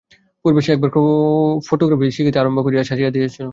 পূর্বে 0.45 0.61
সে 0.61 0.71
একবার 0.73 0.91
ফোটোগ্রাফি 1.67 2.05
শিখিতে 2.17 2.37
আরম্ভ 2.39 2.57
করিয়া 2.65 2.83
ছাড়িয়া 2.89 3.09
দিয়াছিল। 3.15 3.47